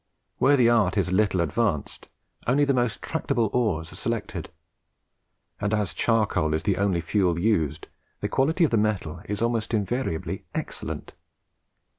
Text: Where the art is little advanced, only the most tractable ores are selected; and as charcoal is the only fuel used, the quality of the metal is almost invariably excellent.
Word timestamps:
Where 0.39 0.57
the 0.57 0.67
art 0.67 0.97
is 0.97 1.11
little 1.11 1.41
advanced, 1.41 2.07
only 2.47 2.65
the 2.65 2.73
most 2.73 3.03
tractable 3.03 3.51
ores 3.53 3.93
are 3.93 3.95
selected; 3.95 4.49
and 5.59 5.75
as 5.75 5.93
charcoal 5.93 6.55
is 6.55 6.63
the 6.63 6.77
only 6.77 7.01
fuel 7.01 7.37
used, 7.37 7.85
the 8.19 8.27
quality 8.27 8.63
of 8.63 8.71
the 8.71 8.77
metal 8.77 9.21
is 9.25 9.43
almost 9.43 9.75
invariably 9.75 10.43
excellent. 10.55 11.13